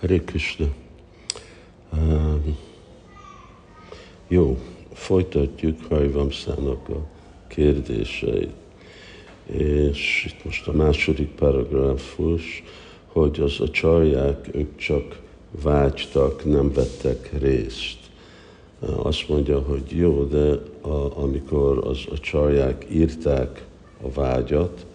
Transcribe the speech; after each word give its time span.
Hare 0.00 0.18
Krishna. 0.18 0.66
Um, 1.92 2.56
jó, 4.28 4.58
folytatjuk 4.92 5.76
Hajvamszának 5.88 6.88
a 6.88 7.06
kérdéseit. 7.46 8.52
És 9.46 10.24
itt 10.28 10.44
most 10.44 10.68
a 10.68 10.72
második 10.72 11.28
paragrafus, 11.28 12.62
hogy 13.06 13.40
az 13.40 13.60
a 13.60 13.70
csarják, 13.70 14.48
ők 14.54 14.76
csak 14.76 15.20
vágytak, 15.62 16.44
nem 16.44 16.72
vettek 16.72 17.30
részt. 17.38 17.98
Azt 18.96 19.28
mondja, 19.28 19.60
hogy 19.60 19.90
jó, 19.90 20.24
de 20.24 20.60
a, 20.80 21.20
amikor 21.22 21.86
az 21.86 21.98
a 22.10 22.18
csarják 22.18 22.86
írták 22.90 23.66
a 24.02 24.10
vágyat, 24.10 24.86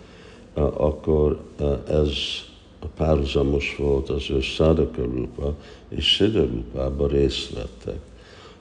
akkor 0.53 1.43
ez 1.87 2.07
a 2.07 2.52
párhuzamos 2.87 3.75
volt 3.75 4.09
az 4.09 4.29
ő 4.29 4.39
Sadaka 4.39 5.01
Rupa 5.01 5.55
és 5.89 6.05
Siddha 6.05 6.41
Rupába 6.41 7.07
részt 7.07 7.53
vettek. 7.53 7.99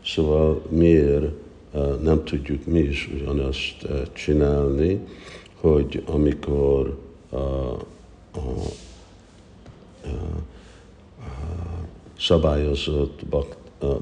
Szóval 0.04 0.62
miért 0.68 1.32
nem 2.02 2.24
tudjuk 2.24 2.66
mi 2.66 2.78
is 2.78 3.10
ugyanazt 3.14 3.86
csinálni, 4.12 5.00
hogy 5.54 6.02
amikor 6.06 6.98
a, 7.30 7.36
a, 7.36 7.78
a, 8.32 8.38
a 11.18 11.28
szabályozott 12.18 13.20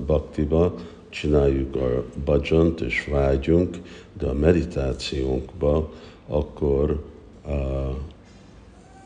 baktiba 0.07 0.75
csináljuk 1.09 1.77
a 1.77 2.05
bajant 2.25 2.81
és 2.81 3.07
vágyunk, 3.11 3.79
de 4.19 4.27
a 4.27 4.33
meditációnkba 4.33 5.93
akkor 6.27 7.05
a, 7.47 7.51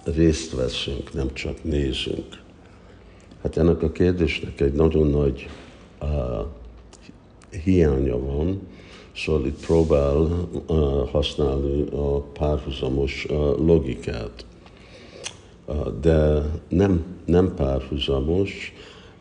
részt 0.05 0.53
veszünk, 0.53 1.13
nem 1.13 1.33
csak 1.33 1.65
nézünk. 1.65 2.43
Hát 3.43 3.57
ennek 3.57 3.83
a 3.83 3.93
kérdésnek 3.93 4.61
egy 4.61 4.73
nagyon 4.73 5.07
nagy 5.07 5.49
uh, 6.03 6.09
hiánya 7.65 8.19
van, 8.19 8.61
szóval 9.17 9.47
itt 9.47 9.67
próbál 9.67 10.17
uh, 10.67 11.11
használni 11.11 11.85
a 11.91 12.21
párhuzamos 12.21 13.27
uh, 13.31 13.37
logikát. 13.67 14.47
Uh, 15.67 16.01
de 16.01 16.43
nem, 16.69 17.05
nem 17.25 17.55
párhuzamos, 17.55 18.73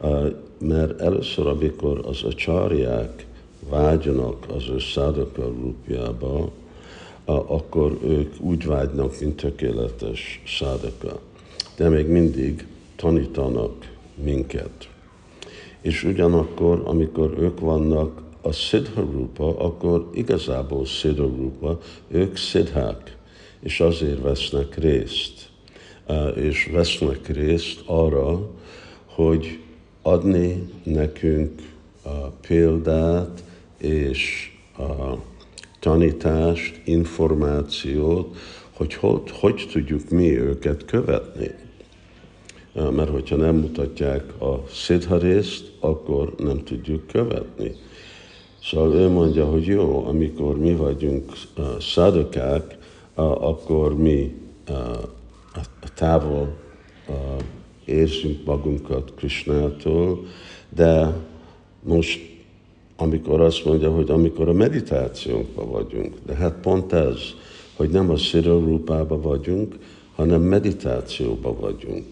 uh, 0.01 0.35
mert 0.59 1.01
először, 1.01 1.47
amikor 1.47 2.01
az 2.05 2.23
a 2.23 2.33
csárják 2.33 3.25
vágyanak 3.69 4.45
az 4.55 4.69
ő 4.69 4.79
szádaka 4.79 5.43
rúpjába, 5.43 6.51
akkor 7.25 7.97
ők 8.03 8.33
úgy 8.39 8.65
vágynak, 8.65 9.19
mint 9.19 9.35
tökéletes 9.35 10.41
szádaka. 10.47 11.19
De 11.75 11.89
még 11.89 12.07
mindig 12.07 12.67
tanítanak 12.95 13.91
minket. 14.15 14.89
És 15.81 16.03
ugyanakkor, 16.03 16.81
amikor 16.85 17.35
ők 17.39 17.59
vannak 17.59 18.21
a 18.41 18.51
Siddha 18.51 19.27
akkor 19.37 20.09
igazából 20.13 20.85
Siddha 20.85 21.79
ők 22.07 22.37
szidhák, 22.37 23.17
és 23.59 23.79
azért 23.79 24.21
vesznek 24.21 24.77
részt. 24.77 25.49
És 26.35 26.69
vesznek 26.71 27.27
részt 27.27 27.81
arra, 27.85 28.49
hogy 29.05 29.59
adni 30.01 30.69
nekünk 30.83 31.61
példát 32.47 33.43
és 33.77 34.51
a 34.77 35.15
tanítást, 35.83 36.81
információt, 36.85 38.35
hogy 38.73 38.93
hogy, 38.93 39.21
hogy 39.31 39.67
tudjuk 39.71 40.09
mi 40.09 40.39
őket 40.39 40.85
követni. 40.85 41.51
Mert 42.73 43.09
hogyha 43.09 43.35
nem 43.35 43.55
mutatják 43.55 44.41
a 44.41 44.63
szidha 44.67 45.17
részt, 45.17 45.71
akkor 45.79 46.33
nem 46.37 46.63
tudjuk 46.63 47.07
követni. 47.07 47.71
Szóval 48.63 48.93
ő 48.93 49.09
mondja, 49.09 49.45
hogy 49.45 49.65
jó, 49.65 50.05
amikor 50.07 50.59
mi 50.59 50.75
vagyunk 50.75 51.31
szadokák, 51.79 52.77
akkor 53.15 53.97
mi 53.97 54.35
távol 55.95 56.55
uh, 57.07 57.15
érzünk 57.85 58.45
magunkat 58.45 59.13
Krishnától, 59.15 60.25
de 60.69 61.13
most 61.83 62.32
amikor 62.97 63.41
azt 63.41 63.65
mondja, 63.65 63.91
hogy 63.91 64.09
amikor 64.09 64.47
a 64.47 64.53
meditációnkban 64.53 65.69
vagyunk, 65.69 66.13
de 66.25 66.33
hát 66.33 66.55
pont 66.61 66.93
ez, 66.93 67.19
hogy 67.75 67.89
nem 67.89 68.09
a 68.09 68.17
szirorúpában 68.17 69.21
vagyunk, 69.21 69.75
hanem 70.15 70.41
meditációban 70.41 71.59
vagyunk. 71.59 72.05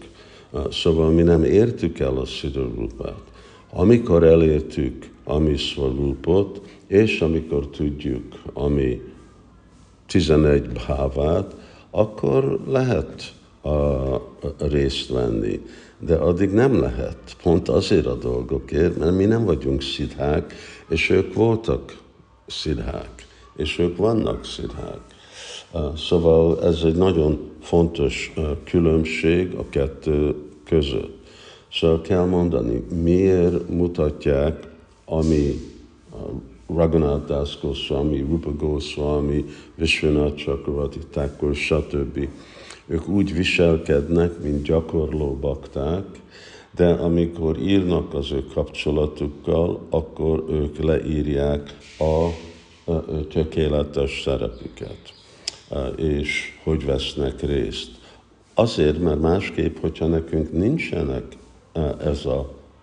Szóval 0.70 1.10
mi 1.10 1.22
nem 1.22 1.44
értük 1.44 1.98
el 1.98 2.16
a 2.16 2.24
szirorúpát. 2.24 3.22
Amikor 3.70 4.24
elértük 4.24 5.10
a 5.24 5.38
mi 5.38 5.56
szvarúpot, 5.56 6.60
és 6.86 7.20
amikor 7.20 7.68
tudjuk 7.68 8.42
ami 8.52 9.00
11 10.06 10.68
bhávát, 10.68 11.56
akkor 11.90 12.60
lehet 12.66 13.34
a 13.62 14.31
részt 14.58 15.08
venni. 15.08 15.60
De 15.98 16.14
addig 16.14 16.50
nem 16.50 16.80
lehet, 16.80 17.36
pont 17.42 17.68
azért 17.68 18.06
a 18.06 18.14
dolgokért, 18.14 18.98
mert 18.98 19.16
mi 19.16 19.24
nem 19.24 19.44
vagyunk 19.44 19.82
szidhák, 19.82 20.54
és 20.88 21.10
ők 21.10 21.34
voltak 21.34 21.98
szidhák, 22.46 23.26
és 23.56 23.78
ők 23.78 23.96
vannak 23.96 24.44
szidhák. 24.44 25.00
Szóval 25.96 26.64
ez 26.64 26.80
egy 26.84 26.96
nagyon 26.96 27.50
fontos 27.60 28.32
különbség 28.64 29.54
a 29.54 29.68
kettő 29.68 30.34
között. 30.64 31.20
Szóval 31.72 32.00
kell 32.00 32.24
mondani, 32.24 32.84
miért 33.02 33.68
mutatják, 33.68 34.68
ami 35.04 35.60
Raghunath 36.66 37.26
Das 37.26 37.58
Goswami, 37.60 38.18
Rupa 38.18 38.52
Goswami, 38.56 39.44
Vishwanath 39.74 40.34
Chakravarti 40.34 40.98
Thakur, 41.10 41.54
stb. 41.54 42.28
Ők 42.86 43.08
úgy 43.08 43.34
viselkednek, 43.34 44.42
mint 44.42 44.62
gyakorló 44.62 45.36
bakták, 45.40 46.04
de 46.74 46.88
amikor 46.88 47.58
írnak 47.58 48.14
az 48.14 48.32
ő 48.32 48.44
kapcsolatukkal, 48.54 49.86
akkor 49.90 50.44
ők 50.48 50.78
leírják 50.78 51.76
a, 51.98 52.28
tökéletes 53.30 54.22
szerepüket, 54.22 55.14
és 55.96 56.58
hogy 56.62 56.84
vesznek 56.84 57.42
részt. 57.42 57.90
Azért, 58.54 58.98
mert 58.98 59.20
másképp, 59.20 59.76
hogyha 59.76 60.06
nekünk 60.06 60.52
nincsenek 60.52 61.24
ez 62.04 62.24
a, 62.24 62.38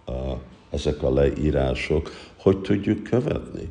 a, 0.06 0.38
ezek 0.70 1.04
a 1.04 1.14
leírások, 1.14 2.12
hogy 2.36 2.58
tudjuk 2.58 3.04
követni? 3.04 3.70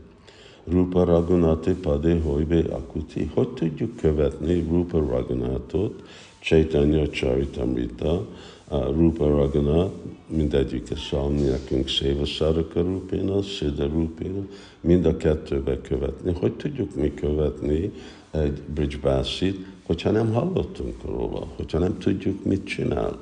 Rupa 0.70 1.04
Ragunati 1.04 1.72
Pade 1.72 2.20
Hoibe 2.20 2.64
Akuti. 2.70 3.30
Hogy 3.34 3.48
tudjuk 3.48 3.96
követni 3.96 4.66
Rupa 4.70 4.98
Ragunatot, 4.98 6.02
Chaitanya 6.40 7.06
Charitamrita, 7.06 8.26
Rupa 8.70 9.26
Ragana, 9.26 9.90
mindegyik 10.26 10.86
szalmi 11.10 11.40
nekünk 11.40 11.88
Széva 11.88 12.24
Saraka 12.24 12.80
Rupina, 12.80 13.42
Siddha 13.42 13.86
Rupina, 13.86 14.46
mind 14.80 15.04
a 15.04 15.16
kettőbe 15.16 15.80
követni. 15.80 16.32
Hogy 16.40 16.52
tudjuk 16.52 16.94
mi 16.94 17.14
követni 17.14 17.92
egy 18.30 18.62
bridgebászit, 18.74 19.66
hogyha 19.86 20.10
nem 20.10 20.32
hallottunk 20.32 21.04
róla, 21.04 21.46
hogyha 21.56 21.78
nem 21.78 21.98
tudjuk, 21.98 22.44
mit 22.44 22.64
csinál. 22.64 23.18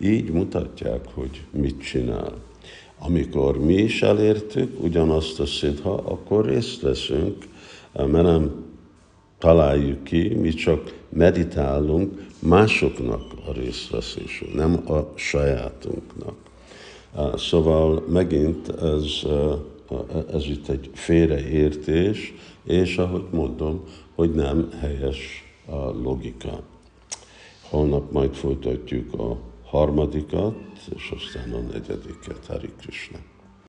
Így 0.00 0.30
mutatják, 0.30 1.08
hogy 1.14 1.44
mit 1.50 1.80
csinál. 1.80 2.32
Amikor 2.98 3.58
mi 3.58 3.74
is 3.74 4.02
elértük 4.02 4.82
ugyanazt 4.82 5.40
a 5.40 5.46
szidha, 5.46 5.94
akkor 5.94 6.44
részt 6.44 6.80
veszünk, 6.80 7.46
mert 7.92 8.12
nem 8.12 8.64
találjuk 9.38 10.04
ki, 10.04 10.34
mi 10.34 10.48
csak 10.48 10.94
meditálunk 11.08 12.26
másoknak 12.38 13.22
a 13.46 13.52
részveszésünk, 13.52 14.54
nem 14.54 14.82
a 14.90 15.12
sajátunknak. 15.14 16.34
Szóval 17.36 18.04
megint 18.08 18.68
ez, 18.68 19.04
ez 20.32 20.44
itt 20.44 20.68
egy 20.68 20.90
félreértés, 20.92 22.34
és 22.64 22.98
ahogy 22.98 23.24
mondom, 23.30 23.84
hogy 24.14 24.34
nem 24.34 24.68
helyes 24.80 25.44
a 25.66 25.76
logika. 25.76 26.60
Holnap 27.68 28.12
majd 28.12 28.34
folytatjuk 28.34 29.14
a 29.14 29.36
harmadikat, 29.70 30.54
és 30.94 31.10
aztán 31.16 31.52
a 31.52 31.60
negyediket. 31.60 32.46
Hari 32.46 32.72
Krishna. 32.80 33.18